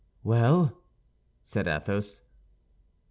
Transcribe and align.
"Well?" 0.23 0.75
said 1.43 1.67
Athos. 1.67 2.21